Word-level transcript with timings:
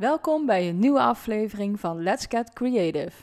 Welkom 0.00 0.46
bij 0.46 0.68
een 0.68 0.78
nieuwe 0.78 1.00
aflevering 1.00 1.80
van 1.80 2.02
Let's 2.02 2.26
Get 2.28 2.52
Creative. 2.52 3.22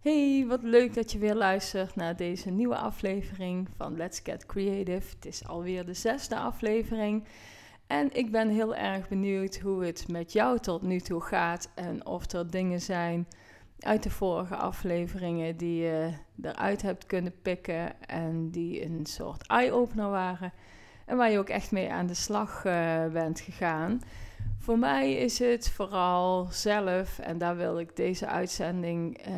Hey, 0.00 0.44
wat 0.48 0.62
leuk 0.62 0.94
dat 0.94 1.12
je 1.12 1.18
weer 1.18 1.34
luistert 1.34 1.94
naar 1.96 2.16
deze 2.16 2.50
nieuwe 2.50 2.76
aflevering 2.76 3.68
van 3.76 3.96
Let's 3.96 4.20
Get 4.24 4.46
Creative. 4.46 5.14
Het 5.14 5.26
is 5.26 5.46
alweer 5.46 5.86
de 5.86 5.94
zesde 5.94 6.36
aflevering. 6.36 7.24
En 7.86 8.16
ik 8.16 8.30
ben 8.30 8.48
heel 8.48 8.74
erg 8.74 9.08
benieuwd 9.08 9.56
hoe 9.56 9.84
het 9.84 10.08
met 10.08 10.32
jou 10.32 10.58
tot 10.58 10.82
nu 10.82 11.00
toe 11.00 11.20
gaat 11.20 11.70
en 11.74 12.06
of 12.06 12.32
er 12.32 12.50
dingen 12.50 12.80
zijn 12.80 13.28
uit 13.78 14.02
de 14.02 14.10
vorige 14.10 14.56
afleveringen 14.56 15.56
die 15.56 15.82
je 15.82 16.12
eruit 16.42 16.82
hebt 16.82 17.06
kunnen 17.06 17.40
pikken 17.42 18.02
en 18.02 18.50
die 18.50 18.84
een 18.84 19.06
soort 19.06 19.46
eye-opener 19.46 20.10
waren. 20.10 20.52
En 21.08 21.16
waar 21.16 21.30
je 21.30 21.38
ook 21.38 21.48
echt 21.48 21.70
mee 21.70 21.92
aan 21.92 22.06
de 22.06 22.14
slag 22.14 22.64
uh, 22.64 23.06
bent 23.06 23.40
gegaan. 23.40 24.00
Voor 24.58 24.78
mij 24.78 25.12
is 25.12 25.38
het 25.38 25.70
vooral 25.70 26.46
zelf, 26.50 27.18
en 27.18 27.38
daar 27.38 27.56
wil 27.56 27.78
ik 27.78 27.96
deze 27.96 28.26
uitzending 28.26 29.26
uh, 29.28 29.34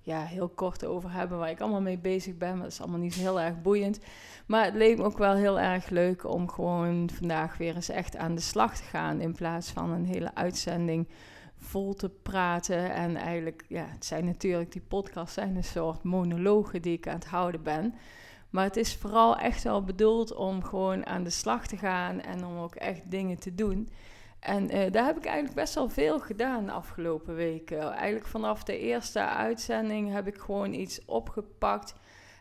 ja, 0.00 0.24
heel 0.24 0.48
kort 0.48 0.84
over 0.84 1.12
hebben, 1.12 1.38
waar 1.38 1.50
ik 1.50 1.60
allemaal 1.60 1.80
mee 1.80 1.98
bezig 1.98 2.36
ben. 2.36 2.52
Maar 2.52 2.62
dat 2.62 2.72
is 2.72 2.80
allemaal 2.80 2.98
niet 2.98 3.14
zo 3.14 3.20
heel 3.20 3.40
erg 3.40 3.62
boeiend. 3.62 4.00
Maar 4.46 4.64
het 4.64 4.74
leek 4.74 4.96
me 4.96 5.02
ook 5.02 5.18
wel 5.18 5.34
heel 5.34 5.60
erg 5.60 5.88
leuk 5.88 6.24
om 6.24 6.48
gewoon 6.48 7.10
vandaag 7.12 7.56
weer 7.56 7.74
eens 7.74 7.88
echt 7.88 8.16
aan 8.16 8.34
de 8.34 8.40
slag 8.40 8.76
te 8.76 8.82
gaan. 8.82 9.20
In 9.20 9.34
plaats 9.34 9.70
van 9.70 9.90
een 9.90 10.04
hele 10.04 10.34
uitzending 10.34 11.08
vol 11.56 11.94
te 11.94 12.08
praten. 12.08 12.92
En 12.92 13.16
eigenlijk, 13.16 13.64
ja, 13.68 13.86
het 13.88 14.04
zijn 14.04 14.24
natuurlijk, 14.24 14.72
die 14.72 14.84
podcasts 14.88 15.34
zijn 15.34 15.56
een 15.56 15.64
soort 15.64 16.02
monologen 16.02 16.82
die 16.82 16.96
ik 16.96 17.08
aan 17.08 17.14
het 17.14 17.26
houden 17.26 17.62
ben. 17.62 17.94
Maar 18.50 18.64
het 18.64 18.76
is 18.76 18.96
vooral 18.96 19.36
echt 19.36 19.62
wel 19.62 19.84
bedoeld 19.84 20.34
om 20.34 20.64
gewoon 20.64 21.06
aan 21.06 21.24
de 21.24 21.30
slag 21.30 21.66
te 21.66 21.76
gaan 21.76 22.20
en 22.20 22.46
om 22.46 22.58
ook 22.58 22.74
echt 22.74 23.10
dingen 23.10 23.38
te 23.38 23.54
doen. 23.54 23.88
En 24.40 24.76
uh, 24.76 24.92
daar 24.92 25.04
heb 25.04 25.16
ik 25.16 25.24
eigenlijk 25.24 25.54
best 25.54 25.74
wel 25.74 25.88
veel 25.88 26.20
gedaan 26.20 26.66
de 26.66 26.72
afgelopen 26.72 27.34
weken. 27.34 27.92
Eigenlijk 27.92 28.26
vanaf 28.26 28.64
de 28.64 28.78
eerste 28.78 29.20
uitzending 29.20 30.12
heb 30.12 30.26
ik 30.26 30.38
gewoon 30.38 30.72
iets 30.72 31.04
opgepakt 31.04 31.94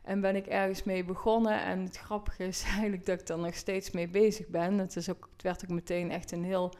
en 0.03 0.21
ben 0.21 0.35
ik 0.35 0.47
ergens 0.47 0.83
mee 0.83 1.03
begonnen. 1.03 1.63
En 1.63 1.79
het 1.79 1.97
grappige 1.97 2.43
is 2.43 2.63
eigenlijk 2.73 3.05
dat 3.05 3.21
ik 3.21 3.27
er 3.27 3.37
nog 3.37 3.55
steeds 3.55 3.91
mee 3.91 4.07
bezig 4.07 4.47
ben. 4.47 4.77
Het, 4.77 4.95
is 4.95 5.09
ook, 5.09 5.29
het 5.33 5.41
werd 5.41 5.63
ook 5.63 5.69
meteen 5.69 6.11
echt 6.11 6.31
een 6.31 6.43
heel 6.43 6.73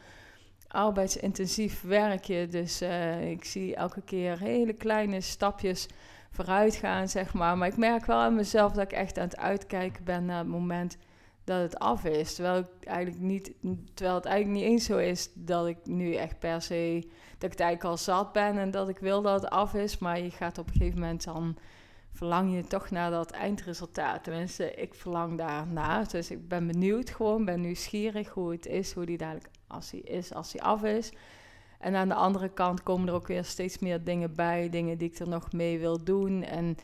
arbeidsintensief 0.68 1.82
werkje. 1.82 2.48
Dus 2.48 2.82
uh, 2.82 3.32
ik 3.32 3.46
zie 3.46 3.76
elke 3.76 4.02
keer 4.02 4.40
hele 4.40 4.74
kleine 4.74 5.22
stapjes 5.22 5.88
vooruit 6.30 6.76
gaan, 6.76 7.10
zeg 7.10 7.34
maar. 7.34 7.58
Maar 7.58 7.68
ik 7.68 7.78
merk 7.78 8.06
wel 8.06 8.18
aan 8.18 8.36
mezelf 8.36 8.72
dat 8.72 8.84
ik 8.84 8.92
echt 8.92 9.18
aan 9.18 9.24
het 9.28 9.38
uitkijken 9.38 10.04
ben 10.04 10.26
naar 10.26 10.38
het 10.38 10.48
moment 10.48 10.98
dat 11.44 11.62
het 11.62 11.80
af 11.80 12.06
is. 12.06 12.36
Terwijl, 12.36 12.58
ik 12.60 12.86
eigenlijk 12.86 13.22
niet, 13.22 13.52
terwijl 13.94 14.16
het 14.16 14.26
eigenlijk 14.26 14.62
niet 14.62 14.72
eens 14.72 14.86
zo 14.86 14.98
is 14.98 15.30
dat 15.34 15.68
ik 15.68 15.78
nu 15.84 16.16
echt 16.16 16.40
per 16.40 16.62
se... 16.62 17.08
dat 17.38 17.52
ik 17.54 17.60
eigenlijk 17.60 17.90
al 17.90 17.98
zat 17.98 18.32
ben 18.32 18.58
en 18.58 18.72
dat 18.72 18.90
ik 18.90 18.98
wil 18.98 19.22
dat 19.22 19.42
het 19.42 19.50
af 19.50 19.74
is. 19.74 19.98
Maar 19.98 20.20
je 20.20 20.32
gaat 20.32 20.58
op 20.58 20.68
een 20.68 20.74
gegeven 20.74 21.00
moment 21.00 21.24
dan... 21.24 21.58
verlang 22.14 22.56
je 22.56 22.64
toch 22.64 22.90
naar 22.90 23.12
dat 23.12 23.32
eindresultaat. 23.32 24.24
Tenminste, 24.24 24.74
ik 24.74 24.94
verlang 24.94 25.38
daarnaar. 25.38 26.08
Dus 26.08 26.32
ik 26.32 26.48
ben 26.48 26.68
benieuwd 26.68 27.10
gewoon, 27.10 27.46
ben 27.46 27.62
nieuwsgierig 27.62 28.30
hoe 28.30 28.52
het 28.52 28.66
is, 28.66 28.94
hoe 28.94 29.06
die 29.06 29.18
dadelijk 29.18 29.50
als 29.68 29.92
hij 29.92 30.00
is, 30.00 30.34
als 30.34 30.52
hij 30.52 30.62
af 30.62 30.84
is. 30.84 31.12
En 31.80 31.96
aan 31.96 32.08
de 32.08 32.14
andere 32.14 32.50
kant 32.50 32.84
komen 32.84 33.08
er 33.08 33.14
ook 33.14 33.28
weer 33.28 33.44
steeds 33.44 33.80
meer 33.80 34.04
dingen 34.04 34.36
bij, 34.36 34.70
dingen 34.70 34.98
die 34.98 35.10
ik 35.10 35.20
er 35.20 35.28
nog 35.28 35.52
mee 35.52 35.80
wil 35.80 36.04
doen. 36.04 36.44
En 36.44 36.78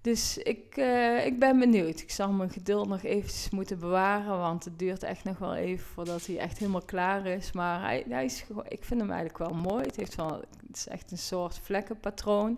dus 0.00 0.38
ik, 0.38 0.76
uh, 0.76 1.26
ik 1.26 1.38
ben 1.38 1.58
benieuwd. 1.58 2.00
Ik 2.00 2.10
zal 2.10 2.32
mijn 2.32 2.50
geduld 2.50 2.88
nog 2.88 3.02
eventjes 3.02 3.50
moeten 3.50 3.78
bewaren, 3.78 4.38
want 4.38 4.64
het 4.64 4.78
duurt 4.78 5.02
echt 5.02 5.24
nog 5.24 5.38
wel 5.38 5.54
even 5.54 5.86
voordat 5.86 6.26
hij 6.26 6.38
echt 6.38 6.58
helemaal 6.58 6.84
klaar 6.84 7.26
is. 7.26 7.52
Maar 7.52 7.80
hij, 7.80 8.04
hij 8.08 8.24
is, 8.24 8.44
ik 8.68 8.84
vind 8.84 9.00
hem 9.00 9.10
eigenlijk 9.10 9.50
wel 9.50 9.60
mooi. 9.60 9.84
Het, 9.84 9.96
heeft 9.96 10.14
wel, 10.14 10.40
het 10.66 10.76
is 10.76 10.88
echt 10.88 11.10
een 11.10 11.18
soort 11.18 11.58
vlekkenpatroon. 11.58 12.50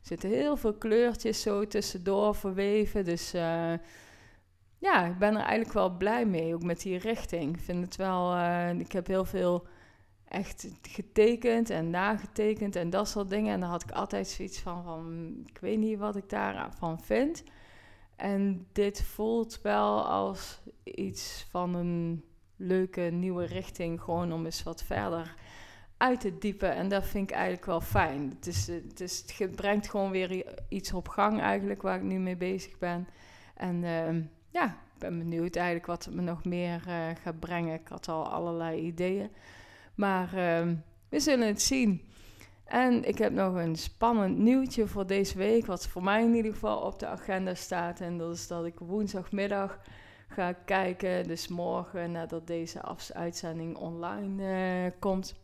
Er 0.00 0.06
zitten 0.06 0.28
heel 0.28 0.56
veel 0.56 0.74
kleurtjes 0.74 1.42
zo 1.42 1.66
tussendoor 1.66 2.34
verweven. 2.34 3.04
Dus 3.04 3.34
uh, 3.34 3.72
ja, 4.78 5.06
ik 5.06 5.18
ben 5.18 5.34
er 5.34 5.42
eigenlijk 5.42 5.72
wel 5.72 5.90
blij 5.90 6.26
mee, 6.26 6.54
ook 6.54 6.62
met 6.62 6.80
die 6.80 6.98
richting. 6.98 7.54
Ik 7.54 7.62
vind 7.62 7.84
het 7.84 7.96
wel, 7.96 8.34
uh, 8.34 8.78
ik 8.78 8.92
heb 8.92 9.06
heel 9.06 9.24
veel 9.24 9.66
echt 10.30 10.68
getekend 10.82 11.70
en 11.70 11.90
nagetekend 11.90 12.76
en 12.76 12.90
dat 12.90 13.08
soort 13.08 13.30
dingen. 13.30 13.52
En 13.52 13.60
dan 13.60 13.70
had 13.70 13.82
ik 13.82 13.90
altijd 13.90 14.28
zoiets 14.28 14.58
van, 14.58 14.84
van 14.84 15.34
ik 15.46 15.58
weet 15.58 15.78
niet 15.78 15.98
wat 15.98 16.16
ik 16.16 16.28
daarvan 16.28 17.00
vind. 17.00 17.44
En 18.16 18.66
dit 18.72 19.02
voelt 19.02 19.60
wel 19.62 20.06
als 20.06 20.60
iets 20.84 21.46
van 21.50 21.74
een 21.74 22.24
leuke 22.56 23.00
nieuwe 23.00 23.44
richting, 23.44 24.00
gewoon 24.00 24.32
om 24.32 24.44
eens 24.44 24.62
wat 24.62 24.82
verder 24.82 25.34
uit 25.96 26.20
te 26.20 26.38
diepen. 26.38 26.74
En 26.74 26.88
dat 26.88 27.06
vind 27.06 27.30
ik 27.30 27.36
eigenlijk 27.36 27.66
wel 27.66 27.80
fijn. 27.80 28.30
Het, 28.36 28.46
is, 28.46 28.66
het, 28.66 29.00
is, 29.00 29.24
het 29.38 29.56
brengt 29.56 29.88
gewoon 29.88 30.10
weer 30.10 30.44
iets 30.68 30.92
op 30.92 31.08
gang 31.08 31.40
eigenlijk, 31.40 31.82
waar 31.82 31.96
ik 31.96 32.02
nu 32.02 32.18
mee 32.18 32.36
bezig 32.36 32.78
ben. 32.78 33.08
En 33.54 33.82
uh, 33.82 34.24
ja, 34.50 34.66
ik 34.66 34.98
ben 34.98 35.18
benieuwd 35.18 35.56
eigenlijk 35.56 35.86
wat 35.86 36.04
het 36.04 36.14
me 36.14 36.22
nog 36.22 36.44
meer 36.44 36.84
uh, 36.88 37.08
gaat 37.22 37.40
brengen. 37.40 37.80
Ik 37.80 37.88
had 37.88 38.08
al 38.08 38.28
allerlei 38.28 38.80
ideeën. 38.80 39.30
Maar 40.00 40.26
uh, 40.34 40.72
we 41.08 41.20
zullen 41.20 41.46
het 41.46 41.62
zien. 41.62 42.02
En 42.64 43.04
ik 43.04 43.18
heb 43.18 43.32
nog 43.32 43.54
een 43.54 43.76
spannend 43.76 44.38
nieuwtje 44.38 44.86
voor 44.86 45.06
deze 45.06 45.38
week, 45.38 45.66
wat 45.66 45.86
voor 45.86 46.02
mij 46.02 46.22
in 46.22 46.34
ieder 46.34 46.52
geval 46.52 46.80
op 46.80 46.98
de 46.98 47.06
agenda 47.06 47.54
staat. 47.54 48.00
En 48.00 48.18
dat 48.18 48.34
is 48.34 48.46
dat 48.46 48.64
ik 48.64 48.78
woensdagmiddag 48.78 49.80
ga 50.28 50.52
kijken, 50.52 51.26
dus 51.26 51.48
morgen 51.48 52.12
nadat 52.12 52.46
deze 52.46 52.80
uitzending 53.12 53.76
online 53.76 54.42
uh, 54.42 54.90
komt, 54.98 55.34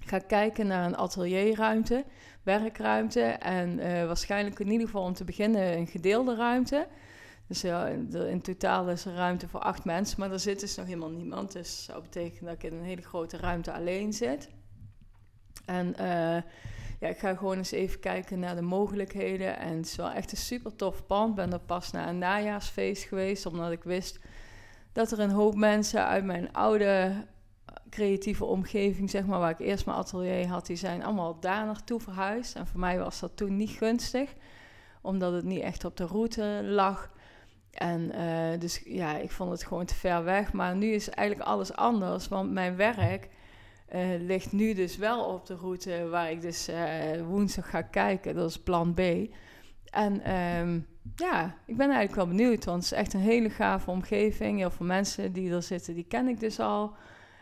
ga 0.00 0.18
kijken 0.18 0.66
naar 0.66 0.86
een 0.86 0.96
atelierruimte, 0.96 2.04
werkruimte 2.42 3.22
en 3.22 3.78
uh, 3.78 4.06
waarschijnlijk 4.06 4.58
in 4.58 4.70
ieder 4.70 4.86
geval 4.86 5.02
om 5.02 5.14
te 5.14 5.24
beginnen 5.24 5.76
een 5.76 5.86
gedeelde 5.86 6.34
ruimte. 6.34 6.86
Dus 7.48 7.60
ja, 7.60 7.86
in 7.86 8.40
totaal 8.40 8.88
is 8.90 9.04
er 9.04 9.14
ruimte 9.14 9.48
voor 9.48 9.60
acht 9.60 9.84
mensen, 9.84 10.20
maar 10.20 10.32
er 10.32 10.40
zit 10.40 10.60
dus 10.60 10.76
nog 10.76 10.86
helemaal 10.86 11.10
niemand. 11.10 11.52
Dus 11.52 11.68
dat 11.68 11.84
zou 11.84 12.02
betekenen 12.02 12.44
dat 12.44 12.62
ik 12.62 12.70
in 12.70 12.78
een 12.78 12.84
hele 12.84 13.02
grote 13.02 13.36
ruimte 13.36 13.72
alleen 13.72 14.12
zit. 14.12 14.48
En 15.64 15.86
uh, 16.00 16.42
ja, 17.00 17.08
ik 17.08 17.18
ga 17.18 17.34
gewoon 17.34 17.56
eens 17.56 17.70
even 17.70 18.00
kijken 18.00 18.38
naar 18.38 18.54
de 18.54 18.62
mogelijkheden. 18.62 19.58
En 19.58 19.76
het 19.76 19.86
is 19.86 19.96
wel 19.96 20.10
echt 20.10 20.32
een 20.32 20.38
super 20.38 20.76
tof 20.76 21.06
pand. 21.06 21.28
Ik 21.28 21.34
ben 21.34 21.52
er 21.52 21.60
pas 21.60 21.90
naar 21.90 22.08
een 22.08 22.18
najaarsfeest 22.18 23.04
geweest, 23.04 23.46
omdat 23.46 23.70
ik 23.72 23.82
wist 23.82 24.18
dat 24.92 25.12
er 25.12 25.20
een 25.20 25.30
hoop 25.30 25.54
mensen 25.54 26.06
uit 26.06 26.24
mijn 26.24 26.52
oude 26.52 27.24
creatieve 27.90 28.44
omgeving, 28.44 29.10
zeg 29.10 29.26
maar, 29.26 29.38
waar 29.38 29.50
ik 29.50 29.58
eerst 29.58 29.86
mijn 29.86 29.98
atelier 29.98 30.46
had, 30.46 30.66
die 30.66 30.76
zijn 30.76 31.04
allemaal 31.04 31.40
daar 31.40 31.64
naartoe 31.64 32.00
verhuisd. 32.00 32.54
En 32.54 32.66
voor 32.66 32.80
mij 32.80 32.98
was 32.98 33.20
dat 33.20 33.36
toen 33.36 33.56
niet 33.56 33.70
gunstig, 33.70 34.34
omdat 35.00 35.32
het 35.32 35.44
niet 35.44 35.62
echt 35.62 35.84
op 35.84 35.96
de 35.96 36.06
route 36.06 36.60
lag. 36.64 37.10
En 37.78 38.10
uh, 38.14 38.60
dus 38.60 38.82
ja, 38.84 39.16
ik 39.16 39.30
vond 39.30 39.50
het 39.50 39.64
gewoon 39.64 39.84
te 39.84 39.94
ver 39.94 40.24
weg. 40.24 40.52
Maar 40.52 40.76
nu 40.76 40.86
is 40.86 41.10
eigenlijk 41.10 41.48
alles 41.48 41.72
anders, 41.76 42.28
want 42.28 42.52
mijn 42.52 42.76
werk 42.76 43.28
uh, 43.94 44.00
ligt 44.18 44.52
nu 44.52 44.74
dus 44.74 44.96
wel 44.96 45.24
op 45.24 45.46
de 45.46 45.54
route 45.54 46.08
waar 46.08 46.30
ik 46.30 46.40
dus 46.40 46.68
uh, 46.68 46.76
woensdag 47.26 47.70
ga 47.70 47.82
kijken. 47.82 48.34
Dat 48.34 48.50
is 48.50 48.62
plan 48.62 48.94
B. 48.94 49.00
En 49.84 50.34
um, 50.34 50.86
ja, 51.16 51.54
ik 51.66 51.76
ben 51.76 51.86
eigenlijk 51.90 52.14
wel 52.14 52.36
benieuwd, 52.36 52.64
want 52.64 52.82
het 52.82 52.92
is 52.92 52.98
echt 52.98 53.12
een 53.12 53.20
hele 53.20 53.50
gave 53.50 53.90
omgeving. 53.90 54.58
Heel 54.58 54.70
veel 54.70 54.86
mensen 54.86 55.32
die 55.32 55.52
er 55.52 55.62
zitten, 55.62 55.94
die 55.94 56.06
ken 56.08 56.28
ik 56.28 56.40
dus 56.40 56.60
al. 56.60 56.92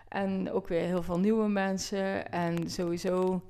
En 0.09 0.51
ook 0.51 0.69
weer 0.69 0.81
heel 0.81 1.03
veel 1.03 1.19
nieuwe 1.19 1.49
mensen. 1.49 2.31
En 2.31 2.71
sowieso 2.71 3.43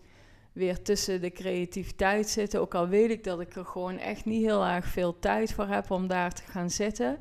weer 0.54 0.82
tussen 0.82 1.20
de 1.20 1.30
creativiteit 1.30 2.28
zitten. 2.28 2.60
Ook 2.60 2.74
al 2.74 2.88
weet 2.88 3.10
ik 3.10 3.24
dat 3.24 3.40
ik 3.40 3.56
er 3.56 3.64
gewoon 3.64 3.98
echt 3.98 4.24
niet 4.24 4.44
heel 4.44 4.64
erg 4.64 4.86
veel 4.86 5.18
tijd 5.18 5.52
voor 5.52 5.66
heb 5.66 5.90
om 5.90 6.06
daar 6.06 6.32
te 6.32 6.42
gaan 6.42 6.70
zitten. 6.70 7.18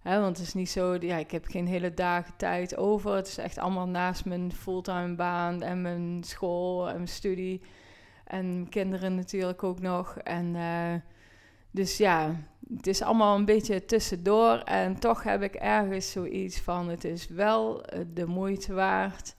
He, 0.00 0.20
want 0.20 0.38
het 0.38 0.46
is 0.46 0.54
niet 0.54 0.70
zo, 0.70 0.96
ja, 1.00 1.16
ik 1.16 1.30
heb 1.30 1.44
geen 1.46 1.66
hele 1.66 1.94
dagen 1.94 2.36
tijd 2.36 2.76
over. 2.76 3.14
Het 3.14 3.26
is 3.26 3.38
echt 3.38 3.58
allemaal 3.58 3.88
naast 3.88 4.24
mijn 4.24 4.52
fulltime 4.52 5.14
baan 5.14 5.62
en 5.62 5.82
mijn 5.82 6.24
school 6.24 6.88
en 6.88 6.94
mijn 6.94 7.08
studie. 7.08 7.60
En 8.24 8.66
kinderen 8.70 9.14
natuurlijk 9.14 9.62
ook 9.62 9.80
nog. 9.80 10.18
En 10.18 10.54
uh, 10.54 10.94
dus 11.70 11.96
ja, 11.96 12.36
het 12.76 12.86
is 12.86 13.02
allemaal 13.02 13.36
een 13.36 13.44
beetje 13.44 13.84
tussendoor. 13.84 14.58
En 14.58 14.98
toch 14.98 15.22
heb 15.22 15.42
ik 15.42 15.54
ergens 15.54 16.10
zoiets 16.10 16.60
van: 16.60 16.88
het 16.88 17.04
is 17.04 17.28
wel 17.28 17.82
de 18.14 18.26
moeite 18.26 18.74
waard 18.74 19.36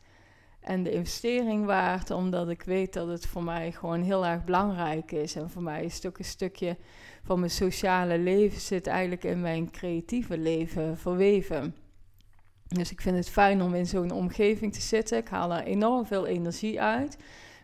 en 0.60 0.84
de 0.84 0.92
investering 0.92 1.66
waard, 1.66 2.12
omdat 2.12 2.50
ik 2.50 2.62
weet 2.62 2.94
dat 2.94 3.08
het 3.08 3.26
voor 3.26 3.44
mij 3.44 3.72
gewoon 3.72 4.02
heel 4.02 4.26
erg 4.26 4.44
belangrijk 4.44 5.12
is. 5.12 5.36
En 5.36 5.50
voor 5.50 5.64
mij 5.64 5.84
is 5.84 5.96
het 5.96 6.06
ook 6.08 6.18
een 6.18 6.26
stukje 6.26 6.78
van 7.24 7.40
mijn 7.40 7.52
sociale 7.52 8.18
leven 8.18 8.62
zit 8.62 8.88
eigenlijk 8.88 9.24
in 9.24 9.42
mijn 9.42 9.72
creatieve 9.72 10.38
leven 10.38 10.98
verweven. 10.98 11.76
Dus 12.68 12.92
ik 12.92 13.02
vind 13.02 13.16
het 13.16 13.30
fijn 13.30 13.62
om 13.62 13.74
in 13.74 13.86
zo'n 13.86 14.12
omgeving 14.12 14.74
te 14.74 14.82
zitten. 14.82 15.18
Ik 15.18 15.28
haal 15.28 15.54
er 15.54 15.64
enorm 15.64 16.06
veel 16.06 16.26
energie 16.26 16.82
uit. 16.82 17.18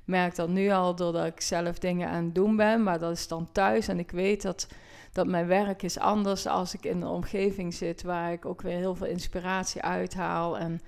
Merk 0.05 0.35
dat 0.35 0.49
nu 0.49 0.69
al 0.69 0.95
doordat 0.95 1.25
ik 1.25 1.41
zelf 1.41 1.79
dingen 1.79 2.09
aan 2.09 2.23
het 2.23 2.35
doen 2.35 2.55
ben, 2.55 2.83
maar 2.83 2.99
dat 2.99 3.11
is 3.11 3.27
dan 3.27 3.51
thuis. 3.51 3.87
En 3.87 3.99
ik 3.99 4.11
weet 4.11 4.41
dat 4.41 4.67
dat 5.11 5.27
mijn 5.27 5.47
werk 5.47 5.83
is 5.83 5.99
anders 5.99 6.47
als 6.47 6.73
ik 6.73 6.85
in 6.85 7.01
een 7.01 7.07
omgeving 7.07 7.73
zit 7.73 8.03
waar 8.03 8.31
ik 8.31 8.45
ook 8.45 8.61
weer 8.61 8.77
heel 8.77 8.95
veel 8.95 9.07
inspiratie 9.07 9.81
uithaal. 9.81 10.57
En 10.57 10.81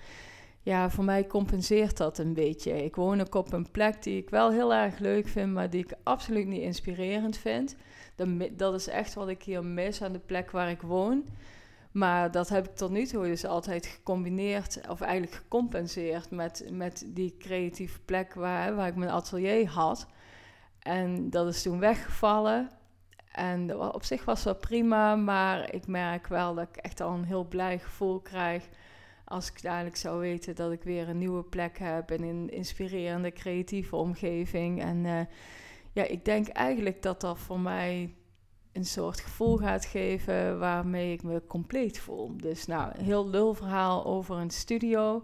ja, 0.68 0.90
voor 0.90 1.04
mij 1.04 1.28
compenseert 1.28 1.98
dat 1.98 2.18
een 2.18 2.34
beetje. 2.34 2.84
Ik 2.84 2.96
woon 2.96 3.22
ook 3.22 3.36
op 3.36 3.54
een 3.54 3.72
plek 3.72 4.04
die 4.04 4.18
ik 4.22 4.30
wel 4.30 4.52
heel 4.52 4.74
erg 4.74 5.00
leuk 5.00 5.28
vind, 5.28 5.54
maar 5.54 5.70
die 5.70 5.84
ik 5.84 5.94
absoluut 6.04 6.48
niet 6.48 6.62
inspirerend 6.62 7.38
vind. 7.38 7.76
Dat 8.52 8.74
is 8.74 8.88
echt 8.88 9.14
wat 9.14 9.28
ik 9.28 9.44
hier 9.44 9.64
mis 9.64 10.02
aan 10.02 10.12
de 10.12 10.20
plek 10.20 10.52
waar 10.52 10.70
ik 10.70 10.82
woon. 10.82 11.26
Maar 11.92 12.32
dat 12.32 12.50
heb 12.50 12.68
ik 12.68 12.76
tot 12.76 12.92
nu 12.92 13.06
toe 13.06 13.24
dus 13.24 13.46
altijd 13.46 13.86
gecombineerd, 13.86 14.80
of 14.90 15.02
eigenlijk 15.02 15.34
gecompenseerd 15.34 16.32
met, 16.32 16.66
met 16.72 17.06
die 17.08 17.36
creatieve 17.40 18.00
plek 18.00 18.34
waar, 18.34 18.76
waar 18.76 18.88
ik 18.88 18.96
mijn 18.96 19.12
atelier 19.12 19.70
had. 19.70 20.08
En 20.80 21.30
dat 21.30 21.48
is 21.48 21.62
toen 21.62 21.80
weggevallen. 21.80 22.70
En 23.32 23.80
op 23.94 24.04
zich 24.04 24.26
was 24.26 24.44
dat 24.44 24.60
prima, 24.60 25.16
maar 25.16 25.74
ik 25.74 25.88
merk 25.88 26.28
wel 26.28 26.56
dat 26.56 26.68
ik 26.68 26.78
echt 26.78 27.02
al 27.02 27.14
een 27.14 27.26
heel 27.26 27.46
blij 27.46 27.80
gevoel 27.80 28.20
krijg 28.20 28.70
als 29.28 29.50
ik 29.50 29.62
dadelijk 29.62 29.96
zou 29.96 30.20
weten 30.20 30.56
dat 30.56 30.72
ik 30.72 30.84
weer 30.84 31.10
een 31.10 31.18
nieuwe 31.18 31.44
plek 31.44 31.78
heb 31.78 32.12
in 32.12 32.24
een 32.24 32.50
inspirerende, 32.50 33.32
creatieve 33.32 33.96
omgeving. 33.96 34.82
En 34.82 34.98
uh, 34.98 35.20
ja, 35.92 36.04
ik 36.04 36.26
denk 36.26 36.48
eigenlijk 36.48 37.02
dat 37.02 37.22
dat 37.22 37.40
voor 37.40 37.60
mij 37.60 38.16
een 38.74 38.86
soort 38.86 39.20
gevoel 39.20 39.58
gaat 39.58 39.86
geven 39.86 40.60
waarmee 40.60 41.14
ik 41.14 41.24
me 41.24 41.42
compleet 41.48 42.00
voel. 42.00 42.38
Dus 42.38 42.66
nou, 42.66 42.92
een 42.96 43.04
heel 43.04 43.30
lul 43.30 43.54
verhaal 43.54 44.06
over 44.06 44.36
een 44.36 44.50
studio. 44.50 45.24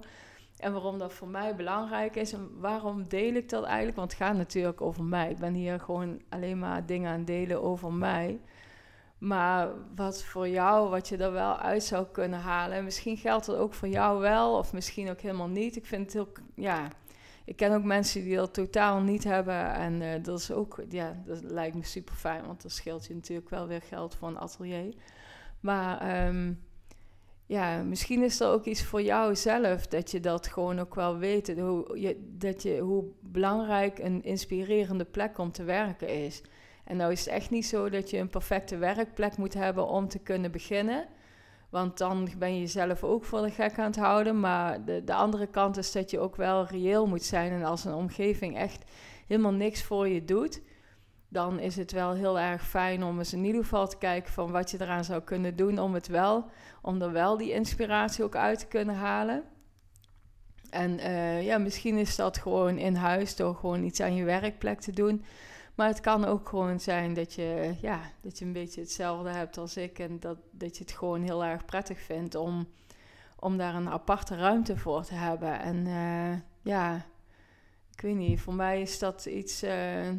En 0.58 0.74
waarom 0.74 0.98
dat 1.00 1.14
voor 1.14 1.28
mij 1.28 1.56
belangrijk 1.56 2.16
is 2.16 2.34
en 2.34 2.50
waarom 2.60 3.08
deel 3.08 3.34
ik 3.34 3.50
dat 3.50 3.64
eigenlijk? 3.64 3.96
Want 3.98 4.12
het 4.12 4.22
gaat 4.22 4.36
natuurlijk 4.36 4.82
over 4.82 5.04
mij. 5.04 5.30
Ik 5.30 5.38
ben 5.38 5.54
hier 5.54 5.80
gewoon 5.80 6.22
alleen 6.30 6.60
maar 6.60 6.86
dingen 6.86 7.12
aan 7.12 7.26
delen 7.26 7.64
over 7.64 7.94
mij. 7.94 8.40
Maar 9.24 9.70
wat 9.96 10.24
voor 10.24 10.48
jou, 10.48 10.90
wat 10.90 11.08
je 11.08 11.18
er 11.18 11.32
wel 11.32 11.58
uit 11.58 11.84
zou 11.84 12.06
kunnen 12.12 12.40
halen. 12.40 12.84
Misschien 12.84 13.18
geldt 13.18 13.46
dat 13.46 13.56
ook 13.56 13.74
voor 13.74 13.88
jou 13.88 14.20
wel, 14.20 14.58
of 14.58 14.74
misschien 14.74 15.10
ook 15.10 15.20
helemaal 15.20 15.48
niet. 15.48 15.76
Ik 15.76 15.86
vind 15.86 16.04
het 16.04 16.14
heel, 16.14 16.32
ja, 16.56 16.88
ik 17.46 17.56
ken 17.56 17.74
ook 17.74 17.84
mensen 17.84 18.24
die 18.24 18.36
dat 18.36 18.54
totaal 18.54 19.00
niet 19.00 19.24
hebben. 19.24 19.74
En 19.74 20.02
uh, 20.02 20.24
dat 20.24 20.40
is 20.40 20.52
ook, 20.52 20.84
ja, 20.90 21.22
dat 21.26 21.44
lijkt 21.44 21.76
me 21.76 21.84
super 21.84 22.16
fijn, 22.16 22.46
want 22.46 22.62
dan 22.62 22.72
scheelt 22.72 23.06
je 23.06 23.14
natuurlijk 23.14 23.50
wel 23.50 23.68
weer 23.68 23.82
geld 23.82 24.16
voor 24.16 24.28
een 24.28 24.40
atelier. 24.40 24.94
Maar 25.60 26.26
um, 26.28 26.64
ja, 27.46 27.84
misschien 27.84 28.24
is 28.24 28.40
er 28.40 28.48
ook 28.48 28.66
iets 28.66 28.84
voor 28.84 29.02
jou 29.02 29.36
zelf 29.36 29.88
dat 29.88 30.12
je 30.12 30.20
dat 30.20 30.48
gewoon 30.48 30.80
ook 30.80 30.96
wel 30.96 31.18
weet. 31.18 31.60
Hoe, 31.60 32.00
je, 32.00 32.30
dat 32.38 32.62
je, 32.62 32.78
hoe 32.78 33.06
belangrijk 33.20 34.00
een 34.00 34.24
inspirerende 34.24 35.06
plek 35.06 35.38
om 35.38 35.52
te 35.52 35.64
werken 35.64 36.10
is. 36.26 36.42
En 36.84 36.98
nou 36.98 37.12
is 37.12 37.26
het 37.26 37.34
echt 37.34 37.50
niet 37.50 37.66
zo 37.66 37.90
dat 37.90 38.10
je 38.10 38.18
een 38.18 38.30
perfecte 38.30 38.78
werkplek 38.78 39.38
moet 39.38 39.54
hebben 39.54 39.88
om 39.88 40.08
te 40.08 40.20
kunnen 40.20 40.52
beginnen. 40.52 41.08
Want 41.70 41.98
dan 41.98 42.30
ben 42.38 42.54
je 42.54 42.60
jezelf 42.60 43.04
ook 43.04 43.26
voor 43.26 43.42
de 43.42 43.52
gek 43.52 43.80
aan 43.80 43.86
het 43.86 43.96
houden. 43.96 44.40
Maar 44.40 44.86
de, 44.86 45.04
de 45.04 45.14
andere 45.14 45.48
kant 45.48 45.78
is 45.78 45.92
dat 45.92 46.12
je 46.12 46.20
ook 46.20 46.36
wel 46.36 46.66
reëel 46.66 47.08
moet 47.08 47.24
zijn. 47.24 47.52
En 47.52 47.64
als 47.64 47.86
een 47.86 47.94
omgeving 47.94 48.58
echt 48.58 48.84
helemaal 49.28 49.54
niks 49.54 49.84
voor 49.84 50.08
je 50.08 50.26
doet, 50.26 50.62
dan 51.30 51.60
is 51.60 51.76
het 51.76 51.92
wel 51.92 52.14
heel 52.14 52.40
erg 52.40 52.68
fijn 52.68 53.04
om 53.04 53.18
eens 53.18 53.34
in 53.34 53.44
ieder 53.44 53.62
geval 53.62 53.88
te 53.88 53.98
kijken 53.98 54.34
van 54.34 54.52
wat 54.52 54.72
je 54.72 54.82
eraan 54.82 55.04
zou 55.04 55.22
kunnen 55.22 55.56
doen 55.56 55.80
om 55.80 55.94
het 55.94 56.08
wel, 56.08 56.46
om 56.82 57.02
er 57.02 57.12
wel 57.12 57.38
die 57.38 57.52
inspiratie 57.52 58.24
ook 58.24 58.36
uit 58.36 58.60
te 58.60 58.68
kunnen 58.68 58.96
halen. 58.96 59.44
En 60.70 61.00
uh, 61.00 61.44
ja, 61.46 61.58
misschien 61.58 61.98
is 61.98 62.16
dat 62.16 62.38
gewoon 62.38 62.78
in 62.78 62.96
huis 62.96 63.36
door 63.36 63.56
gewoon 63.56 63.84
iets 63.84 64.00
aan 64.02 64.16
je 64.16 64.24
werkplek 64.24 64.80
te 64.80 64.92
doen. 64.92 65.24
Maar 65.76 65.88
het 65.88 66.00
kan 66.00 66.26
ook 66.26 66.50
gewoon 66.50 66.80
zijn 66.80 67.14
dat 67.14 67.34
je, 67.34 67.76
ja, 67.82 68.00
dat 68.22 68.40
je 68.40 68.46
een 68.46 68.54
beetje 68.54 68.82
hetzelfde 68.82 69.30
hebt 69.30 69.58
als 69.58 69.78
ik. 69.78 70.00
En 70.00 70.20
dat, 70.20 70.38
dat 70.52 70.78
je 70.78 70.84
het 70.84 70.94
gewoon 70.94 71.22
heel 71.22 71.44
erg 71.44 71.66
prettig 71.66 72.00
vindt 72.00 72.36
om, 72.36 72.68
om 73.40 73.58
daar 73.58 73.76
een 73.76 73.90
aparte 73.90 74.36
ruimte 74.36 74.78
voor 74.78 75.04
te 75.04 75.14
hebben. 75.14 75.60
En 75.60 75.86
uh, 75.86 76.34
ja, 76.62 77.06
ik 77.92 78.02
weet 78.02 78.16
niet, 78.16 78.42
voor 78.42 78.54
mij 78.54 78.82
is 78.82 79.00
dat 79.00 79.26
iets. 79.26 79.64
Uh, 79.64 80.10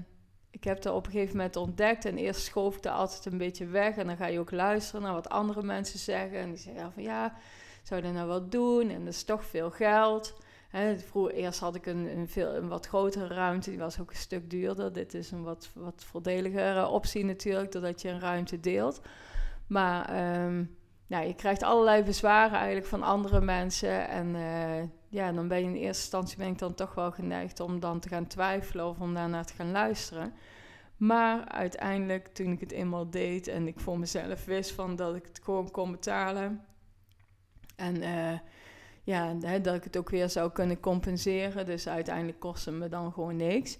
ik 0.51 0.65
heb 0.65 0.83
dat 0.83 0.95
op 0.95 1.07
een 1.07 1.13
gegeven 1.13 1.37
moment 1.37 1.57
ontdekt. 1.57 2.05
En 2.05 2.17
eerst 2.17 2.45
schoof 2.45 2.77
ik 2.77 2.85
er 2.85 2.91
altijd 2.91 3.25
een 3.27 3.39
beetje 3.39 3.67
weg. 3.67 3.97
En 3.97 4.07
dan 4.07 4.17
ga 4.17 4.27
je 4.27 4.39
ook 4.39 4.51
luisteren 4.51 5.03
naar 5.03 5.13
wat 5.13 5.29
andere 5.29 5.63
mensen 5.63 5.99
zeggen. 5.99 6.39
En 6.39 6.49
die 6.49 6.59
zeggen 6.59 6.93
van 6.93 7.03
ja, 7.03 7.37
zou 7.83 8.01
je 8.01 8.07
dat 8.07 8.17
nou 8.17 8.29
wel 8.29 8.49
doen? 8.49 8.91
En 8.91 9.05
dat 9.05 9.15
is 9.15 9.25
toch 9.25 9.45
veel 9.45 9.71
geld. 9.71 10.35
Hè, 10.75 10.99
vroeger, 10.99 11.35
eerst 11.35 11.61
had 11.61 11.75
ik 11.75 11.87
een, 11.87 12.19
een, 12.19 12.29
veel, 12.29 12.55
een 12.55 12.69
wat 12.69 12.87
grotere 12.87 13.27
ruimte, 13.27 13.71
die 13.71 13.79
was 13.79 14.01
ook 14.01 14.11
een 14.11 14.17
stuk 14.17 14.51
duurder. 14.51 14.93
Dit 14.93 15.15
is 15.15 15.31
een 15.31 15.43
wat, 15.43 15.71
wat 15.75 16.05
voordeligere 16.05 16.87
optie 16.87 17.25
natuurlijk, 17.25 17.73
doordat 17.73 18.03
je 18.03 18.09
een 18.09 18.21
ruimte 18.21 18.61
deelt. 18.61 19.01
Maar 19.67 20.13
nou, 21.07 21.27
je 21.27 21.35
krijgt 21.35 21.63
allerlei 21.63 22.03
bezwaren 22.03 22.57
eigenlijk 22.57 22.87
van 22.87 23.03
andere 23.03 23.41
mensen. 23.41 24.09
En 24.09 24.35
uh, 24.35 24.83
ja, 25.09 25.33
dan 25.33 25.49
ben 25.49 25.59
je 25.59 25.65
in 25.65 25.75
eerste 25.75 26.03
instantie 26.03 26.37
ben 26.37 26.47
ik 26.49 26.59
dan 26.59 26.75
toch 26.75 26.95
wel 26.95 27.13
geneigd 27.13 27.61
om 27.61 27.81
dan 27.81 28.01
te 28.01 28.09
gaan 28.09 28.27
twijfelen 28.27 28.89
of 28.89 29.01
om 29.01 29.15
daarnaar 29.15 29.45
te 29.45 29.55
gaan 29.55 29.71
luisteren. 29.71 30.33
Maar 30.97 31.49
uiteindelijk, 31.49 32.29
toen 32.29 32.53
ik 32.53 32.61
het 32.61 32.73
eenmaal 32.73 33.11
deed 33.11 33.49
en 33.49 33.67
ik 33.67 33.81
voor 33.81 33.99
mezelf 33.99 34.45
wist 34.45 34.73
van 34.73 34.97
dat 34.97 35.15
ik 35.15 35.25
het 35.27 35.41
gewoon 35.43 35.71
kon 35.71 35.91
betalen. 35.91 36.65
En 37.77 38.03
uh, 38.03 38.39
ja, 39.05 39.37
hè, 39.41 39.61
dat 39.61 39.75
ik 39.75 39.85
het 39.85 39.97
ook 39.97 40.11
weer 40.11 40.31
zou 40.31 40.51
kunnen 40.51 40.81
compenseren. 40.81 41.67
Dus 41.67 41.89
uiteindelijk 41.89 42.41
kostte 42.41 42.71
me 42.71 42.89
dan 42.89 43.13
gewoon 43.13 43.37
niks. 43.37 43.79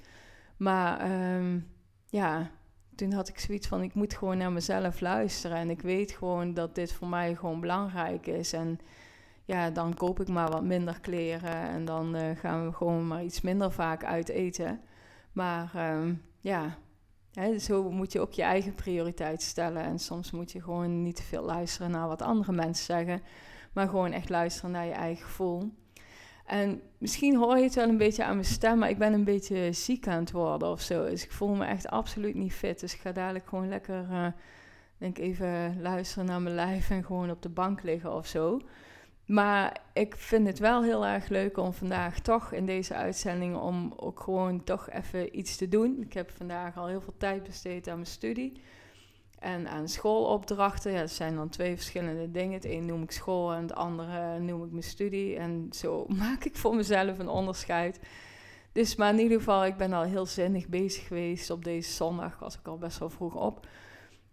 Maar 0.57 1.11
um, 1.37 1.67
ja, 2.07 2.51
toen 2.95 3.13
had 3.13 3.29
ik 3.29 3.39
zoiets 3.39 3.67
van: 3.67 3.83
ik 3.83 3.95
moet 3.95 4.15
gewoon 4.15 4.39
naar 4.39 4.53
mezelf 4.53 5.01
luisteren. 5.01 5.57
En 5.57 5.71
ik 5.71 5.81
weet 5.81 6.13
gewoon 6.13 6.55
dat 6.55 6.75
dit 6.75 6.93
voor 6.93 7.09
mij 7.09 7.35
gewoon 7.35 7.61
belangrijk 7.61 8.27
is. 8.27 8.53
En 8.53 8.79
ja, 9.45 9.71
dan 9.71 9.95
koop 9.95 10.21
ik 10.21 10.29
maar 10.29 10.51
wat 10.51 10.65
minder 10.65 11.01
kleren. 11.01 11.69
En 11.69 11.85
dan 11.85 12.17
uh, 12.17 12.37
gaan 12.37 12.67
we 12.67 12.73
gewoon 12.73 13.07
maar 13.07 13.25
iets 13.25 13.41
minder 13.41 13.73
vaak 13.73 14.05
uit 14.05 14.29
eten. 14.29 14.81
Maar 15.33 15.95
um, 15.97 16.23
ja, 16.41 16.79
zo 17.59 17.91
moet 17.91 18.13
je 18.13 18.21
ook 18.21 18.33
je 18.33 18.43
eigen 18.43 18.75
prioriteit 18.75 19.43
stellen. 19.43 19.83
En 19.83 19.99
soms 19.99 20.31
moet 20.31 20.53
je 20.53 20.63
gewoon 20.63 21.03
niet 21.03 21.17
te 21.17 21.23
veel 21.23 21.45
luisteren 21.45 21.91
naar 21.91 22.09
wat 22.09 22.23
andere 22.23 22.53
mensen 22.53 22.85
zeggen 22.85 23.23
maar 23.75 23.89
gewoon 23.89 24.13
echt 24.13 24.29
luisteren 24.29 24.71
naar 24.71 24.87
je 24.87 24.93
eigen 24.93 25.25
gevoel. 25.25 25.73
En 26.45 26.81
misschien 26.99 27.37
hoor 27.37 27.57
je 27.57 27.65
het 27.65 27.75
wel 27.75 27.89
een 27.89 27.97
beetje 27.97 28.25
aan 28.25 28.35
mijn 28.35 28.47
stem, 28.47 28.79
maar 28.79 28.91
ik 28.91 28.99
ben 28.99 29.13
een 29.13 29.25
beetje 29.25 29.73
ziek 29.73 30.09
aan 30.09 30.21
het 30.21 30.31
worden 30.31 30.69
of 30.69 30.81
zo. 30.81 31.05
Dus 31.05 31.25
ik 31.25 31.33
voel 31.33 31.55
me 31.55 31.65
echt 31.65 31.89
absoluut 31.89 32.35
niet 32.35 32.53
fit. 32.53 32.81
Dus 32.81 32.95
ik 32.95 33.01
ga 33.01 33.13
dadelijk 33.13 33.47
gewoon 33.49 33.69
lekker, 33.69 34.07
uh, 34.11 34.27
denk 34.99 35.19
even 35.19 35.81
luisteren 35.83 36.27
naar 36.27 36.43
mijn 36.43 36.55
lijf 36.55 36.91
en 36.91 37.05
gewoon 37.05 37.31
op 37.31 37.43
de 37.43 37.49
bank 37.49 37.83
liggen 37.83 38.15
of 38.15 38.27
zo. 38.27 38.61
Maar 39.27 39.77
ik 39.93 40.17
vind 40.17 40.47
het 40.47 40.59
wel 40.59 40.83
heel 40.83 41.07
erg 41.07 41.29
leuk 41.29 41.57
om 41.57 41.73
vandaag 41.73 42.21
toch 42.21 42.53
in 42.53 42.67
deze 42.67 42.95
uitzending 42.95 43.57
om 43.57 43.93
ook 43.97 44.21
gewoon 44.21 44.65
toch 44.65 44.91
even 44.91 45.39
iets 45.39 45.57
te 45.57 45.69
doen. 45.69 46.01
Ik 46.01 46.13
heb 46.13 46.31
vandaag 46.31 46.77
al 46.77 46.87
heel 46.87 47.01
veel 47.01 47.17
tijd 47.17 47.43
besteed 47.43 47.89
aan 47.89 47.95
mijn 47.95 48.07
studie. 48.07 48.63
En 49.45 49.69
aan 49.69 49.89
schoolopdrachten, 49.89 50.93
ja, 50.93 51.01
dat 51.01 51.11
zijn 51.11 51.35
dan 51.35 51.49
twee 51.49 51.75
verschillende 51.75 52.31
dingen. 52.31 52.53
Het 52.53 52.65
een 52.65 52.87
noem 52.87 53.03
ik 53.03 53.11
school 53.11 53.53
en 53.53 53.63
het 53.63 53.75
andere 53.75 54.39
noem 54.39 54.65
ik 54.65 54.71
mijn 54.71 54.83
studie. 54.83 55.37
En 55.37 55.67
zo 55.71 56.07
maak 56.25 56.45
ik 56.45 56.57
voor 56.57 56.75
mezelf 56.75 57.19
een 57.19 57.29
onderscheid. 57.29 58.01
Dus, 58.73 58.97
maar 58.97 59.13
in 59.13 59.19
ieder 59.19 59.39
geval, 59.39 59.65
ik 59.65 59.77
ben 59.77 59.93
al 59.93 60.03
heel 60.03 60.27
zinnig 60.27 60.69
bezig 60.69 61.07
geweest 61.07 61.51
op 61.51 61.65
deze 61.65 61.93
zondag. 61.93 62.39
Was 62.39 62.59
ik 62.59 62.67
al 62.67 62.79
best 62.79 62.99
wel 62.99 63.11
vroeg 63.11 63.35
op. 63.35 63.67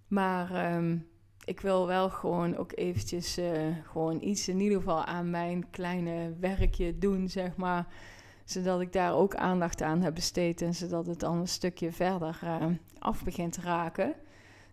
Maar 0.08 0.75
um, 0.75 1.08
ik 1.46 1.60
wil 1.60 1.88
wel 1.88 2.10
gewoon 2.10 2.58
ook 2.58 2.72
eventjes 2.75 3.38
uh, 3.38 3.51
gewoon 3.84 4.22
iets 4.22 4.48
in 4.48 4.60
ieder 4.60 4.77
geval 4.77 5.06
aan 5.06 5.30
mijn 5.30 5.70
kleine 5.70 6.34
werkje 6.39 6.98
doen, 6.98 7.30
zeg 7.30 7.56
maar. 7.56 7.88
Zodat 8.46 8.82
ik 8.82 8.94
daar 8.94 9.13
ook 9.13 9.36
aandacht 9.36 9.82
aan 9.82 10.01
heb 10.01 10.15
besteed 10.15 10.62
en 10.62 10.74
zodat 10.74 11.06
het 11.06 11.20
dan 11.20 11.38
een 11.38 11.48
stukje 11.48 11.91
verder 11.91 12.39
uh, 12.44 12.65
af 13.00 13.24
begint 13.24 13.53
te 13.53 13.62
raken. 13.62 14.15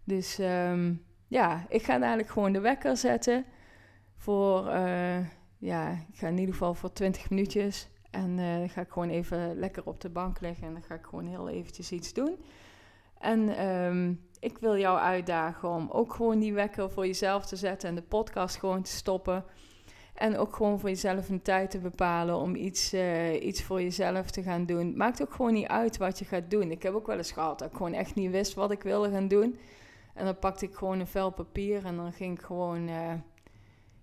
Dus 0.09 0.39
um, 0.39 1.05
ja, 1.27 1.67
ik 1.69 1.83
ga 1.83 1.99
dadelijk 1.99 2.29
gewoon 2.29 2.53
de 2.53 2.61
wekker 2.61 2.97
zetten. 2.97 3.45
Voor, 4.17 4.67
uh, 4.67 5.19
ja, 5.59 5.91
ik 5.91 6.19
ga 6.19 6.27
in 6.27 6.39
ieder 6.39 6.55
geval 6.55 6.75
voor 6.75 6.93
20 6.93 7.31
minuutjes. 7.31 7.89
En 8.11 8.39
uh, 8.39 8.59
dan 8.59 8.69
ga 8.69 8.81
ik 8.81 8.91
gewoon 8.91 9.09
even 9.09 9.59
lekker 9.59 9.87
op 9.87 10.01
de 10.01 10.09
bank 10.09 10.41
liggen. 10.41 10.67
En 10.67 10.73
dan 10.73 10.83
ga 10.83 10.95
ik 10.95 11.05
gewoon 11.05 11.27
heel 11.27 11.49
eventjes 11.49 11.93
iets 11.93 12.13
doen. 12.13 12.37
En 13.19 13.67
um, 13.67 14.21
ik 14.41 14.59
wil 14.59 14.77
jou 14.77 14.99
uitdagen 14.99 15.69
om 15.69 15.89
ook 15.91 16.15
gewoon 16.15 16.39
die 16.39 16.53
wekker 16.53 16.91
voor 16.91 17.07
jezelf 17.07 17.47
te 17.47 17.57
zetten. 17.57 17.89
En 17.89 17.95
de 17.95 18.03
podcast 18.03 18.57
gewoon 18.57 18.83
te 18.83 18.91
stoppen. 18.91 19.45
En 20.15 20.37
ook 20.37 20.57
gewoon 20.57 20.81
voor 20.81 20.89
jezelf 20.89 21.29
een 21.29 21.43
tijd 21.43 21.71
te 21.71 21.79
bepalen 21.79 22.37
om 22.37 22.55
iets, 22.55 22.95
uh, 22.95 23.45
iets 23.45 23.63
voor 23.63 23.83
jezelf 23.83 24.31
te 24.31 24.43
gaan 24.43 24.67
doen. 24.67 24.97
Maakt 24.97 25.23
ook 25.23 25.33
gewoon 25.33 25.53
niet 25.53 25.67
uit 25.67 25.97
wat 25.97 26.19
je 26.19 26.25
gaat 26.25 26.51
doen. 26.51 26.71
Ik 26.71 26.83
heb 26.83 26.95
ook 26.95 27.07
wel 27.07 27.17
eens 27.17 27.33
gehad 27.33 27.59
dat 27.59 27.71
ik 27.71 27.77
gewoon 27.77 27.93
echt 27.93 28.15
niet 28.15 28.31
wist 28.31 28.55
wat 28.55 28.71
ik 28.71 28.83
wilde 28.83 29.11
gaan 29.11 29.29
doen. 29.29 29.59
En 30.19 30.25
dan 30.25 30.39
pakte 30.39 30.65
ik 30.65 30.75
gewoon 30.75 31.01
een 31.01 31.07
vel 31.07 31.31
papier 31.31 31.85
en 31.85 31.97
dan 31.97 32.13
ging 32.13 32.39
ik 32.39 32.45
gewoon, 32.45 32.89
uh, 32.89 33.15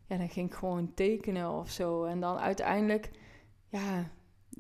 ja, 0.06 0.18
dan 0.18 0.30
ging 0.30 0.48
ik 0.48 0.56
gewoon 0.56 0.94
tekenen 0.94 1.50
of 1.50 1.70
zo. 1.70 2.04
En 2.04 2.20
dan 2.20 2.38
uiteindelijk, 2.38 3.10
ja, 3.70 4.12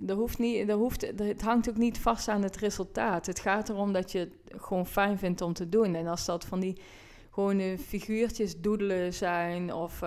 er 0.07 0.15
hoeft 0.15 0.39
niet, 0.39 0.69
er 0.69 0.75
hoeft, 0.75 1.01
het 1.17 1.41
hangt 1.41 1.69
ook 1.69 1.77
niet 1.77 2.00
vast 2.00 2.27
aan 2.27 2.43
het 2.43 2.55
resultaat. 2.55 3.25
Het 3.25 3.39
gaat 3.39 3.69
erom 3.69 3.93
dat 3.93 4.12
je 4.12 4.19
het 4.19 4.62
gewoon 4.62 4.85
fijn 4.85 5.17
vindt 5.17 5.41
om 5.41 5.53
te 5.53 5.69
doen. 5.69 5.95
En 5.95 6.07
als 6.07 6.25
dat 6.25 6.45
van 6.45 6.59
die 6.59 6.81
gewoon 7.31 7.77
figuurtjes 7.77 8.62
doedelen 8.62 9.13
zijn 9.13 9.74
of 9.74 10.00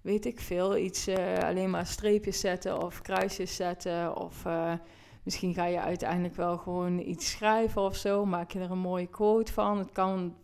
weet 0.00 0.26
ik 0.26 0.40
veel, 0.40 0.76
iets 0.76 1.08
alleen 1.42 1.70
maar 1.70 1.86
streepjes 1.86 2.40
zetten 2.40 2.82
of 2.82 3.02
kruisjes 3.02 3.56
zetten 3.56 4.16
of 4.16 4.44
misschien 5.28 5.54
ga 5.54 5.64
je 5.64 5.80
uiteindelijk 5.80 6.34
wel 6.34 6.56
gewoon 6.56 6.98
iets 6.98 7.30
schrijven 7.30 7.82
of 7.82 7.96
zo, 7.96 8.24
maak 8.24 8.50
je 8.50 8.60
er 8.60 8.70
een 8.70 8.78
mooie 8.78 9.06
quote 9.06 9.52
van. 9.52 9.78
Het 9.78 9.92
kan 9.92 10.34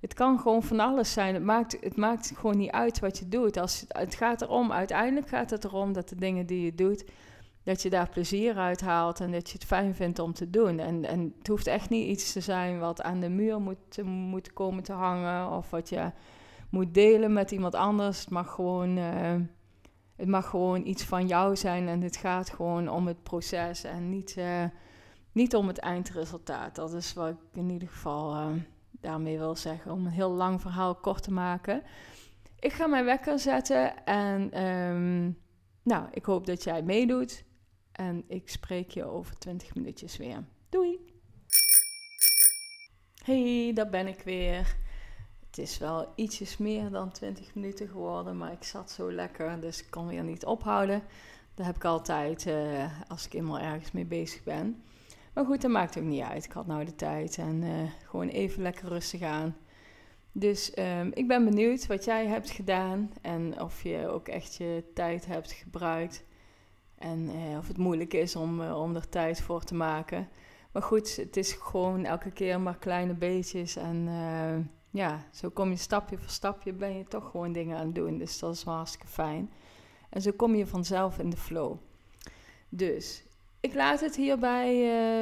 het 0.00 0.14
kan 0.14 0.38
gewoon 0.38 0.62
van 0.62 0.80
alles 0.80 1.12
zijn. 1.12 1.34
Het 1.34 1.42
maakt, 1.42 1.76
het 1.80 1.96
maakt 1.96 2.32
gewoon 2.36 2.56
niet 2.56 2.70
uit 2.70 2.98
wat 2.98 3.18
je 3.18 3.28
doet. 3.28 3.56
Als, 3.56 3.84
het 3.88 4.14
gaat 4.14 4.42
erom, 4.42 4.72
uiteindelijk 4.72 5.28
gaat 5.28 5.50
het 5.50 5.64
erom 5.64 5.92
dat 5.92 6.08
de 6.08 6.16
dingen 6.16 6.46
die 6.46 6.64
je 6.64 6.74
doet, 6.74 7.04
dat 7.62 7.82
je 7.82 7.90
daar 7.90 8.08
plezier 8.08 8.56
uit 8.56 8.80
haalt 8.80 9.20
en 9.20 9.32
dat 9.32 9.48
je 9.48 9.52
het 9.52 9.64
fijn 9.66 9.94
vindt 9.94 10.18
om 10.18 10.32
te 10.32 10.50
doen. 10.50 10.78
En, 10.78 11.04
en 11.04 11.34
het 11.38 11.46
hoeft 11.46 11.66
echt 11.66 11.90
niet 11.90 12.08
iets 12.08 12.32
te 12.32 12.40
zijn 12.40 12.78
wat 12.78 13.02
aan 13.02 13.20
de 13.20 13.28
muur 13.28 13.60
moet, 13.60 14.02
moet 14.04 14.52
komen 14.52 14.82
te 14.82 14.92
hangen 14.92 15.50
of 15.50 15.70
wat 15.70 15.88
je 15.88 16.10
moet 16.70 16.94
delen 16.94 17.32
met 17.32 17.50
iemand 17.50 17.74
anders. 17.74 18.20
Het 18.20 18.30
mag 18.30 18.50
gewoon, 18.50 18.96
uh, 18.96 19.34
het 20.16 20.28
mag 20.28 20.48
gewoon 20.48 20.86
iets 20.86 21.04
van 21.04 21.26
jou 21.26 21.56
zijn 21.56 21.88
en 21.88 22.00
het 22.00 22.16
gaat 22.16 22.50
gewoon 22.50 22.88
om 22.88 23.06
het 23.06 23.22
proces 23.22 23.84
en 23.84 24.08
niet, 24.08 24.36
uh, 24.38 24.64
niet 25.32 25.54
om 25.54 25.66
het 25.66 25.78
eindresultaat. 25.78 26.74
Dat 26.74 26.92
is 26.92 27.12
wat 27.12 27.28
ik 27.28 27.36
in 27.52 27.70
ieder 27.70 27.88
geval. 27.88 28.34
Uh, 28.34 28.46
daarmee 28.90 29.38
wil 29.38 29.56
zeggen, 29.56 29.92
om 29.92 30.06
een 30.06 30.12
heel 30.12 30.30
lang 30.30 30.60
verhaal 30.60 30.94
kort 30.94 31.22
te 31.22 31.32
maken. 31.32 31.82
Ik 32.58 32.72
ga 32.72 32.86
mijn 32.86 33.04
wekker 33.04 33.38
zetten 33.38 34.04
en 34.04 34.52
ehm, 34.52 35.30
nou, 35.82 36.08
ik 36.10 36.24
hoop 36.24 36.46
dat 36.46 36.64
jij 36.64 36.82
meedoet. 36.82 37.44
En 37.92 38.24
ik 38.28 38.48
spreek 38.48 38.90
je 38.90 39.04
over 39.04 39.38
20 39.38 39.74
minuutjes 39.74 40.16
weer. 40.16 40.44
Doei! 40.68 40.98
Hey, 43.24 43.70
daar 43.74 43.88
ben 43.88 44.06
ik 44.06 44.20
weer. 44.20 44.76
Het 45.56 45.64
is 45.64 45.78
wel 45.78 46.12
ietsjes 46.14 46.56
meer 46.56 46.90
dan 46.90 47.10
20 47.10 47.54
minuten 47.54 47.88
geworden, 47.88 48.36
maar 48.36 48.52
ik 48.52 48.64
zat 48.64 48.90
zo 48.90 49.12
lekker, 49.12 49.60
dus 49.60 49.80
ik 49.80 49.90
kon 49.90 50.06
weer 50.06 50.22
niet 50.22 50.44
ophouden. 50.44 51.02
Dat 51.54 51.66
heb 51.66 51.76
ik 51.76 51.84
altijd 51.84 52.46
uh, 52.46 53.00
als 53.08 53.26
ik 53.26 53.32
eenmaal 53.34 53.58
ergens 53.58 53.92
mee 53.92 54.04
bezig 54.04 54.42
ben. 54.42 54.82
Maar 55.34 55.44
goed, 55.44 55.62
dat 55.62 55.70
maakt 55.70 55.98
ook 55.98 56.04
niet 56.04 56.22
uit. 56.22 56.44
Ik 56.44 56.52
had 56.52 56.66
nou 56.66 56.84
de 56.84 56.94
tijd 56.94 57.38
en 57.38 57.62
uh, 57.62 57.90
gewoon 58.04 58.28
even 58.28 58.62
lekker 58.62 58.88
rustig 58.88 59.22
aan. 59.22 59.56
Dus 60.32 60.78
um, 60.78 61.10
ik 61.14 61.28
ben 61.28 61.44
benieuwd 61.44 61.86
wat 61.86 62.04
jij 62.04 62.26
hebt 62.26 62.50
gedaan 62.50 63.12
en 63.22 63.60
of 63.60 63.82
je 63.82 64.08
ook 64.08 64.28
echt 64.28 64.54
je 64.54 64.84
tijd 64.94 65.26
hebt 65.26 65.52
gebruikt. 65.52 66.24
En 66.98 67.30
uh, 67.30 67.58
of 67.58 67.68
het 67.68 67.78
moeilijk 67.78 68.14
is 68.14 68.36
om, 68.36 68.60
om 68.60 68.94
er 68.94 69.08
tijd 69.08 69.40
voor 69.40 69.64
te 69.64 69.74
maken. 69.74 70.28
Maar 70.72 70.82
goed, 70.82 71.16
het 71.16 71.36
is 71.36 71.52
gewoon 71.52 72.04
elke 72.04 72.30
keer 72.30 72.60
maar 72.60 72.78
kleine 72.78 73.14
beetjes. 73.14 73.76
En 73.76 74.08
ja, 74.90 75.26
zo 75.32 75.50
kom 75.50 75.70
je 75.70 75.76
stapje 75.76 76.18
voor 76.18 76.28
stapje, 76.28 76.72
ben 76.72 76.96
je 76.96 77.04
toch 77.04 77.30
gewoon 77.30 77.52
dingen 77.52 77.78
aan 77.78 77.86
het 77.86 77.94
doen. 77.94 78.18
Dus 78.18 78.38
dat 78.38 78.54
is 78.54 78.62
hartstikke 78.62 79.06
fijn. 79.06 79.50
En 80.08 80.22
zo 80.22 80.30
kom 80.36 80.54
je 80.54 80.66
vanzelf 80.66 81.18
in 81.18 81.30
de 81.30 81.36
flow. 81.36 81.76
Dus 82.68 83.24
ik 83.60 83.74
laat 83.74 84.00
het 84.00 84.16
hierbij 84.16 84.74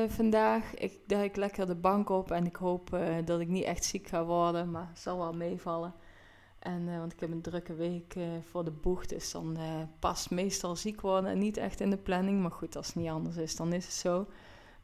uh, 0.02 0.10
vandaag. 0.10 0.74
Ik 0.74 0.98
duik 1.06 1.36
lekker 1.36 1.66
de 1.66 1.74
bank 1.74 2.08
op 2.08 2.30
en 2.30 2.46
ik 2.46 2.56
hoop 2.56 2.94
uh, 2.94 3.16
dat 3.24 3.40
ik 3.40 3.48
niet 3.48 3.64
echt 3.64 3.84
ziek 3.84 4.08
ga 4.08 4.24
worden, 4.24 4.70
maar 4.70 4.88
het 4.88 4.98
zal 4.98 5.18
wel 5.18 5.32
meevallen. 5.32 5.94
En, 6.58 6.88
uh, 6.88 6.98
want 6.98 7.12
ik 7.12 7.20
heb 7.20 7.30
een 7.30 7.42
drukke 7.42 7.74
week 7.74 8.16
voor 8.50 8.64
de 8.64 8.70
boeg, 8.70 9.06
dus 9.06 9.30
dan 9.30 9.58
past 9.98 10.30
meestal 10.30 10.76
ziek 10.76 11.00
worden 11.00 11.30
en 11.30 11.38
niet 11.38 11.56
echt 11.56 11.80
in 11.80 11.90
de 11.90 11.96
planning. 11.96 12.42
Maar 12.42 12.50
goed, 12.50 12.76
als 12.76 12.86
het 12.86 12.96
niet 12.96 13.08
anders 13.08 13.36
is, 13.36 13.56
dan 13.56 13.72
is 13.72 13.84
het 13.84 13.94
zo. 13.94 14.26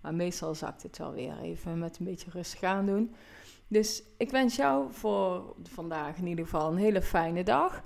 Maar 0.00 0.14
meestal 0.14 0.54
zakt 0.54 0.82
het 0.82 0.98
wel 0.98 1.12
weer 1.12 1.38
even 1.38 1.78
met 1.78 1.98
een 1.98 2.04
beetje 2.04 2.30
rustig 2.30 2.62
aan 2.62 2.86
doen. 2.86 3.14
Dus 3.70 4.02
ik 4.16 4.30
wens 4.30 4.56
jou 4.56 4.92
voor 4.92 5.54
vandaag 5.62 6.16
in 6.16 6.26
ieder 6.26 6.44
geval 6.44 6.70
een 6.70 6.76
hele 6.76 7.02
fijne 7.02 7.44
dag. 7.44 7.82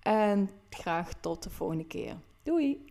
En 0.00 0.50
graag 0.70 1.12
tot 1.20 1.42
de 1.42 1.50
volgende 1.50 1.86
keer. 1.86 2.16
Doei! 2.42 2.84